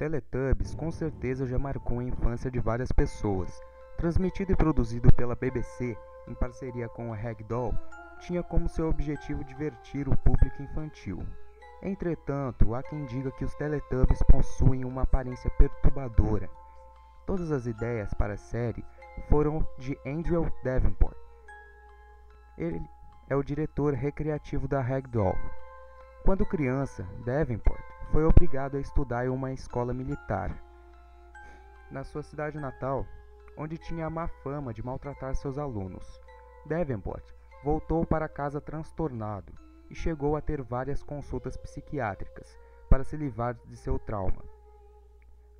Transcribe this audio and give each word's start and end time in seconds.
Teletubbies 0.00 0.74
com 0.74 0.90
certeza 0.90 1.46
já 1.46 1.58
marcou 1.58 1.98
a 1.98 2.02
infância 2.02 2.50
de 2.50 2.58
várias 2.58 2.90
pessoas. 2.90 3.60
Transmitido 3.98 4.50
e 4.50 4.56
produzido 4.56 5.12
pela 5.12 5.36
BBC 5.36 5.94
em 6.26 6.34
parceria 6.34 6.88
com 6.88 7.12
a 7.12 7.16
Ragdoll, 7.16 7.74
tinha 8.18 8.42
como 8.42 8.66
seu 8.66 8.88
objetivo 8.88 9.44
divertir 9.44 10.08
o 10.08 10.16
público 10.16 10.62
infantil. 10.62 11.18
Entretanto, 11.82 12.74
há 12.74 12.82
quem 12.82 13.04
diga 13.04 13.30
que 13.32 13.44
os 13.44 13.54
Teletubbies 13.56 14.22
possuem 14.22 14.86
uma 14.86 15.02
aparência 15.02 15.50
perturbadora. 15.58 16.48
Todas 17.26 17.52
as 17.52 17.66
ideias 17.66 18.14
para 18.14 18.32
a 18.32 18.38
série 18.38 18.82
foram 19.28 19.68
de 19.76 19.98
Andrew 20.06 20.50
Davenport. 20.64 21.16
Ele 22.56 22.80
é 23.28 23.36
o 23.36 23.42
diretor 23.42 23.92
recreativo 23.92 24.66
da 24.66 24.80
Ragdoll. 24.80 25.36
Quando 26.24 26.46
criança, 26.46 27.06
Davenport 27.26 27.89
foi 28.10 28.24
obrigado 28.24 28.76
a 28.76 28.80
estudar 28.80 29.24
em 29.24 29.28
uma 29.28 29.52
escola 29.52 29.94
militar. 29.94 30.60
Na 31.90 32.02
sua 32.02 32.22
cidade 32.22 32.58
natal, 32.58 33.06
onde 33.56 33.78
tinha 33.78 34.06
a 34.06 34.10
má 34.10 34.26
fama 34.42 34.74
de 34.74 34.82
maltratar 34.82 35.34
seus 35.36 35.58
alunos, 35.58 36.20
Davenport 36.66 37.24
voltou 37.62 38.04
para 38.04 38.28
casa 38.28 38.60
transtornado 38.60 39.52
e 39.88 39.94
chegou 39.94 40.34
a 40.34 40.40
ter 40.40 40.60
várias 40.60 41.02
consultas 41.02 41.56
psiquiátricas 41.56 42.58
para 42.88 43.04
se 43.04 43.16
livrar 43.16 43.54
de 43.66 43.76
seu 43.76 43.98
trauma. 43.98 44.42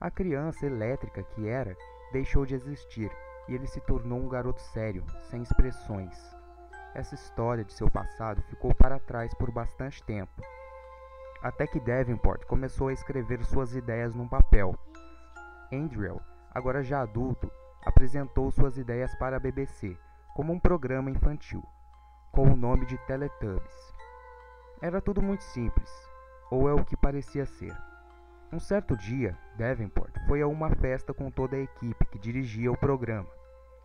A 0.00 0.10
criança 0.10 0.64
elétrica 0.64 1.22
que 1.22 1.46
era 1.46 1.76
deixou 2.12 2.46
de 2.46 2.54
existir 2.54 3.10
e 3.46 3.54
ele 3.54 3.66
se 3.66 3.80
tornou 3.80 4.20
um 4.20 4.28
garoto 4.28 4.60
sério, 4.60 5.04
sem 5.28 5.42
expressões. 5.42 6.34
Essa 6.94 7.14
história 7.14 7.64
de 7.64 7.74
seu 7.74 7.90
passado 7.90 8.40
ficou 8.42 8.74
para 8.74 8.98
trás 8.98 9.34
por 9.34 9.50
bastante 9.50 10.02
tempo 10.02 10.42
até 11.42 11.66
que 11.66 11.80
Davenport 11.80 12.44
começou 12.46 12.88
a 12.88 12.92
escrever 12.92 13.44
suas 13.44 13.74
ideias 13.74 14.14
num 14.14 14.28
papel. 14.28 14.74
Andrew, 15.72 16.20
agora 16.52 16.82
já 16.82 17.02
adulto, 17.02 17.50
apresentou 17.84 18.50
suas 18.50 18.76
ideias 18.76 19.14
para 19.16 19.36
a 19.36 19.40
BBC 19.40 19.96
como 20.34 20.52
um 20.52 20.58
programa 20.58 21.10
infantil, 21.10 21.62
com 22.32 22.52
o 22.52 22.56
nome 22.56 22.86
de 22.86 22.96
Teletubbies. 23.06 23.94
Era 24.80 25.00
tudo 25.00 25.20
muito 25.20 25.42
simples, 25.42 25.90
ou 26.50 26.68
é 26.68 26.72
o 26.72 26.84
que 26.84 26.96
parecia 26.96 27.44
ser. 27.44 27.76
Um 28.52 28.58
certo 28.58 28.96
dia, 28.96 29.36
Davenport 29.56 30.14
foi 30.26 30.40
a 30.40 30.46
uma 30.46 30.70
festa 30.70 31.12
com 31.12 31.30
toda 31.30 31.56
a 31.56 31.60
equipe 31.60 32.06
que 32.06 32.18
dirigia 32.18 32.70
o 32.70 32.78
programa, 32.78 33.28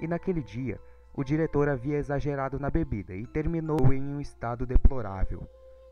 e 0.00 0.08
naquele 0.08 0.42
dia, 0.42 0.80
o 1.14 1.22
diretor 1.22 1.68
havia 1.68 1.98
exagerado 1.98 2.58
na 2.58 2.70
bebida 2.70 3.14
e 3.14 3.26
terminou 3.26 3.92
em 3.92 4.02
um 4.02 4.20
estado 4.20 4.64
deplorável. 4.64 5.46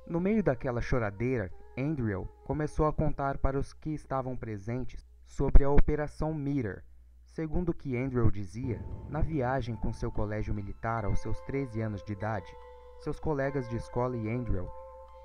No 0.06 0.20
meio 0.20 0.40
daquela 0.40 0.80
choradeira, 0.80 1.50
Andrew 1.76 2.28
começou 2.44 2.86
a 2.86 2.92
contar 2.92 3.38
para 3.38 3.58
os 3.58 3.72
que 3.72 3.90
estavam 3.90 4.36
presentes 4.36 5.04
sobre 5.26 5.64
a 5.64 5.70
Operação 5.70 6.32
Meter. 6.32 6.84
Segundo 7.24 7.70
o 7.70 7.74
que 7.74 7.96
Andrew 7.96 8.30
dizia, 8.30 8.80
na 9.08 9.20
viagem 9.20 9.74
com 9.74 9.92
seu 9.92 10.12
colégio 10.12 10.54
militar 10.54 11.04
aos 11.04 11.18
seus 11.18 11.40
13 11.40 11.80
anos 11.80 12.04
de 12.04 12.12
idade, 12.12 12.46
seus 13.00 13.18
colegas 13.18 13.68
de 13.68 13.74
escola 13.74 14.16
e 14.16 14.30
Andrew 14.30 14.70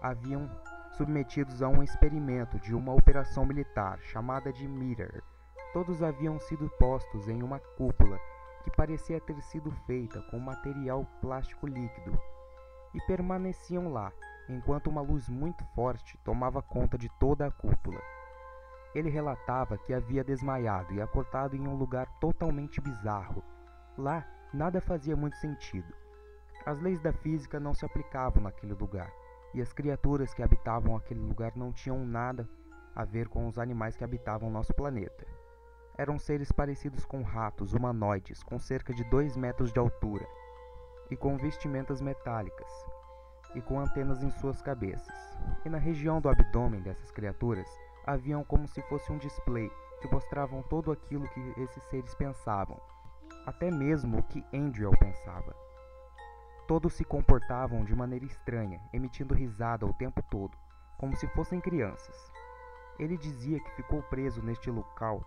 haviam 0.02 0.49
submetidos 0.97 1.61
a 1.61 1.69
um 1.69 1.83
experimento 1.83 2.59
de 2.59 2.73
uma 2.73 2.91
operação 2.91 3.45
militar 3.45 3.99
chamada 4.02 4.52
de 4.52 4.67
Meter. 4.67 5.23
Todos 5.73 6.02
haviam 6.02 6.39
sido 6.39 6.67
postos 6.79 7.29
em 7.29 7.43
uma 7.43 7.59
cúpula 7.59 8.19
que 8.63 8.71
parecia 8.75 9.21
ter 9.21 9.39
sido 9.43 9.69
feita 9.85 10.19
com 10.31 10.39
material 10.39 11.05
plástico 11.21 11.67
líquido 11.67 12.19
e 12.95 13.02
permaneciam 13.02 13.87
lá 13.93 14.11
enquanto 14.50 14.88
uma 14.88 15.02
luz 15.02 15.30
muito 15.30 15.64
forte 15.75 16.17
tomava 16.23 16.61
conta 16.61 16.98
de 16.98 17.10
toda 17.20 17.45
a 17.45 17.52
cúpula. 17.52 18.02
Ele 18.93 19.10
relatava 19.10 19.77
que 19.77 19.93
havia 19.93 20.23
desmaiado 20.23 20.93
e 20.93 21.02
acordado 21.02 21.55
em 21.55 21.67
um 21.67 21.76
lugar 21.76 22.08
totalmente 22.20 22.82
bizarro. 22.82 23.43
Lá, 23.98 24.26
nada 24.54 24.82
fazia 24.82 25.15
muito 25.15 25.38
sentido. 25.38 25.93
As 26.65 26.80
leis 26.80 26.99
da 26.99 27.14
física 27.14 27.60
não 27.60 27.73
se 27.73 27.86
aplicavam 27.86 28.43
naquele 28.43 28.73
lugar, 28.73 29.11
e 29.54 29.61
as 29.61 29.73
criaturas 29.73 30.33
que 30.33 30.44
habitavam 30.44 30.95
aquele 30.95 31.21
lugar 31.21 31.54
não 31.55 31.71
tinham 31.71 32.05
nada 32.05 32.48
a 32.95 33.05
ver 33.05 33.27
com 33.27 33.48
os 33.48 33.58
animais 33.58 33.95
que 33.95 34.04
habitavam 34.04 34.49
nosso 34.49 34.73
planeta. 34.73 35.26
Eram 35.98 36.20
seres 36.20 36.52
parecidos 36.52 37.05
com 37.05 37.21
ratos 37.21 37.73
humanoides, 37.73 38.44
com 38.44 38.60
cerca 38.60 38.94
de 38.94 39.04
2 39.05 39.38
metros 39.38 39.71
de 39.71 39.80
altura, 39.80 40.27
e 41.10 41.15
com 41.15 41.38
vestimentas 41.38 42.02
metálicas, 42.02 42.71
e 43.56 43.62
com 43.62 43.80
antenas 43.80 44.23
em 44.23 44.30
suas 44.32 44.62
cabeças. 44.62 45.38
E 45.66 45.70
na 45.70 45.78
região 45.78 46.22
do 46.22 46.30
abdômen 46.30 46.82
dessas 46.82 47.12
criaturas 47.12 47.67
haviam 48.06 48.44
como 48.44 48.67
se 48.67 48.82
fosse 48.84 49.12
um 49.12 49.17
display 49.17 49.72
que 50.02 50.12
mostravam 50.12 50.64
todo 50.64 50.92
aquilo 50.92 51.28
que 51.30 51.62
esses 51.62 51.84
seres 51.84 52.14
pensavam, 52.16 52.80
até 53.45 53.70
mesmo 53.70 54.20
o 54.20 54.23
que 54.23 54.44
Andrew 54.54 54.92
pensava. 54.98 55.56
Todos 56.67 56.94
se 56.94 57.04
comportavam 57.04 57.84
de 57.84 57.95
maneira 57.95 58.26
estranha, 58.26 58.82
emitindo 58.94 59.34
risada 59.34 59.86
o 59.86 59.94
tempo 59.94 60.23
todo, 60.30 60.58
como 60.98 61.16
se 61.16 61.28
fossem 61.28 61.60
crianças. 61.60 62.32
Ele 62.98 63.18
dizia 63.18 63.60
que 63.60 63.76
ficou 63.76 64.02
preso 64.04 64.42
neste 64.42 64.70
local 64.70 65.23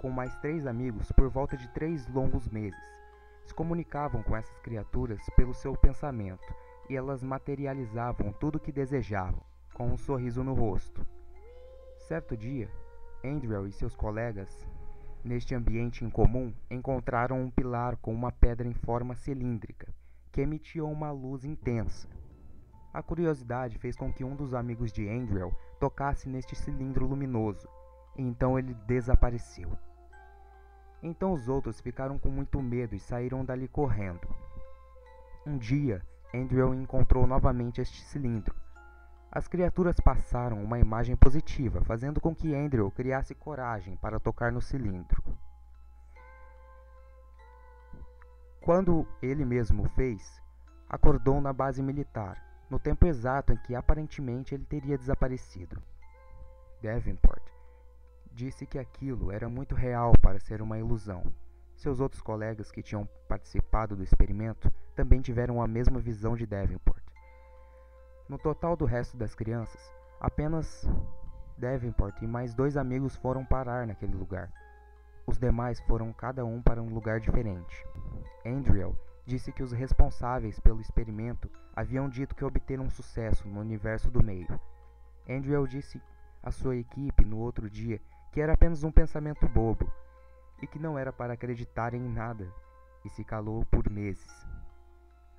com 0.00 0.10
mais 0.10 0.34
três 0.36 0.66
amigos 0.66 1.10
por 1.12 1.28
volta 1.28 1.56
de 1.56 1.68
três 1.68 2.06
longos 2.08 2.48
meses. 2.48 2.80
Se 3.44 3.54
comunicavam 3.54 4.22
com 4.22 4.36
essas 4.36 4.58
criaturas 4.60 5.24
pelo 5.36 5.54
seu 5.54 5.74
pensamento 5.74 6.54
e 6.88 6.96
elas 6.96 7.22
materializavam 7.22 8.32
tudo 8.32 8.56
o 8.56 8.60
que 8.60 8.72
desejavam, 8.72 9.42
com 9.74 9.86
um 9.86 9.96
sorriso 9.96 10.42
no 10.42 10.54
rosto. 10.54 11.06
Certo 11.96 12.36
dia, 12.36 12.68
Andrew 13.24 13.66
e 13.66 13.72
seus 13.72 13.94
colegas, 13.94 14.66
neste 15.24 15.54
ambiente 15.54 16.04
incomum, 16.04 16.52
encontraram 16.70 17.40
um 17.40 17.50
pilar 17.50 17.96
com 17.96 18.12
uma 18.12 18.32
pedra 18.32 18.66
em 18.66 18.74
forma 18.74 19.14
cilíndrica, 19.14 19.94
que 20.32 20.40
emitia 20.40 20.84
uma 20.84 21.10
luz 21.10 21.44
intensa. 21.44 22.08
A 22.92 23.02
curiosidade 23.02 23.78
fez 23.78 23.96
com 23.96 24.12
que 24.12 24.24
um 24.24 24.36
dos 24.36 24.52
amigos 24.52 24.92
de 24.92 25.08
Andrew 25.08 25.52
tocasse 25.80 26.28
neste 26.28 26.54
cilindro 26.54 27.06
luminoso, 27.06 27.68
e 28.16 28.22
então 28.22 28.58
ele 28.58 28.74
desapareceu. 28.86 29.70
Então 31.02 31.32
os 31.32 31.48
outros 31.48 31.80
ficaram 31.80 32.18
com 32.18 32.28
muito 32.28 32.60
medo 32.60 32.94
e 32.94 33.00
saíram 33.00 33.44
dali 33.44 33.66
correndo. 33.66 34.28
Um 35.46 35.58
dia, 35.58 36.02
Andrew 36.34 36.74
encontrou 36.74 37.26
novamente 37.26 37.80
este 37.80 38.02
cilindro. 38.02 38.54
As 39.30 39.46
criaturas 39.46 39.96
passaram 40.00 40.62
uma 40.62 40.78
imagem 40.78 41.14
positiva, 41.14 41.82
fazendo 41.84 42.20
com 42.20 42.34
que 42.34 42.54
Andrew 42.54 42.90
criasse 42.90 43.34
coragem 43.34 43.96
para 43.96 44.18
tocar 44.18 44.50
no 44.50 44.60
cilindro. 44.60 45.22
Quando 48.60 49.06
ele 49.20 49.44
mesmo 49.44 49.88
fez, 49.90 50.40
acordou 50.88 51.40
na 51.40 51.52
base 51.52 51.82
militar, 51.82 52.42
no 52.70 52.78
tempo 52.78 53.06
exato 53.06 53.52
em 53.52 53.56
que 53.56 53.74
aparentemente 53.74 54.54
ele 54.54 54.64
teria 54.64 54.96
desaparecido. 54.96 55.82
Davenport 56.82 57.42
disse 58.32 58.66
que 58.66 58.78
aquilo 58.78 59.30
era 59.30 59.48
muito 59.48 59.74
real 59.74 60.12
para 60.22 60.40
ser 60.40 60.62
uma 60.62 60.78
ilusão. 60.78 61.22
Seus 61.76 62.00
outros 62.00 62.22
colegas 62.22 62.70
que 62.70 62.82
tinham 62.82 63.06
participado 63.28 63.96
do 63.96 64.02
experimento 64.02 64.72
também 64.92 65.20
tiveram 65.20 65.62
a 65.62 65.66
mesma 65.66 65.98
visão 65.98 66.36
de 66.36 66.46
Davenport. 66.46 67.02
No 68.28 68.38
total 68.38 68.76
do 68.76 68.84
resto 68.84 69.16
das 69.16 69.34
crianças, 69.34 69.80
apenas 70.20 70.88
Davenport 71.58 72.20
e 72.22 72.26
mais 72.26 72.54
dois 72.54 72.76
amigos 72.76 73.16
foram 73.16 73.44
parar 73.44 73.86
naquele 73.86 74.14
lugar. 74.14 74.50
Os 75.26 75.38
demais 75.38 75.80
foram 75.80 76.12
cada 76.12 76.44
um 76.44 76.60
para 76.60 76.82
um 76.82 76.92
lugar 76.92 77.20
diferente. 77.20 77.86
Andrew 78.44 78.96
disse 79.24 79.52
que 79.52 79.62
os 79.62 79.72
responsáveis 79.72 80.58
pelo 80.58 80.80
experimento 80.80 81.48
haviam 81.74 82.08
dito 82.08 82.34
que 82.34 82.44
obteram 82.44 82.90
sucesso 82.90 83.46
no 83.48 83.60
universo 83.60 84.10
do 84.10 84.22
meio. 84.22 84.60
Andrew 85.28 85.66
disse 85.66 86.02
à 86.42 86.50
sua 86.50 86.76
equipe 86.76 87.24
no 87.24 87.38
outro 87.38 87.70
dia 87.70 88.00
que 88.32 88.40
era 88.40 88.54
apenas 88.54 88.82
um 88.82 88.90
pensamento 88.90 89.48
bobo 89.48 89.92
e 90.60 90.66
que 90.66 90.78
não 90.78 90.98
era 90.98 91.12
para 91.12 91.34
acreditar 91.34 91.92
em 91.92 92.00
nada, 92.00 92.48
e 93.04 93.10
se 93.10 93.24
calou 93.24 93.64
por 93.66 93.90
meses. 93.90 94.46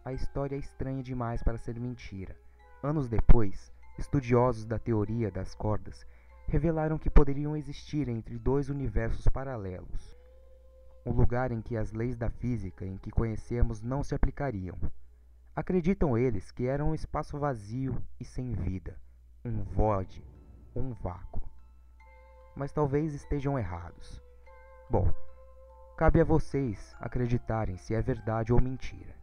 A 0.05 0.11
história 0.11 0.57
é 0.57 0.59
estranha 0.59 1.01
demais 1.01 1.41
para 1.41 1.57
ser 1.57 1.79
mentira. 1.79 2.35
Anos 2.81 3.07
depois, 3.07 3.71
estudiosos 3.97 4.65
da 4.65 4.77
teoria 4.77 5.31
das 5.31 5.55
cordas 5.55 6.05
revelaram 6.45 6.97
que 6.97 7.09
poderiam 7.09 7.55
existir 7.55 8.09
entre 8.09 8.37
dois 8.37 8.69
universos 8.69 9.25
paralelos. 9.29 10.17
Um 11.05 11.13
lugar 11.13 11.53
em 11.53 11.61
que 11.61 11.77
as 11.77 11.93
leis 11.93 12.17
da 12.17 12.29
física 12.29 12.85
em 12.85 12.97
que 12.97 13.11
conhecemos 13.11 13.81
não 13.81 14.03
se 14.03 14.13
aplicariam. 14.13 14.77
Acreditam 15.55 16.17
eles 16.17 16.51
que 16.51 16.67
era 16.67 16.83
um 16.83 16.93
espaço 16.93 17.39
vazio 17.39 17.95
e 18.19 18.25
sem 18.25 18.51
vida, 18.51 18.99
um 19.45 19.63
void, 19.63 20.21
um 20.75 20.91
vácuo. 20.91 21.41
Mas 22.53 22.73
talvez 22.73 23.13
estejam 23.13 23.57
errados. 23.57 24.21
Bom, 24.89 25.13
cabe 25.95 26.19
a 26.19 26.25
vocês 26.25 26.93
acreditarem 26.99 27.77
se 27.77 27.95
é 27.95 28.01
verdade 28.01 28.51
ou 28.51 28.59
mentira. 28.59 29.22